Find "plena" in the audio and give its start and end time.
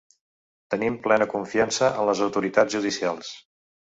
1.03-1.27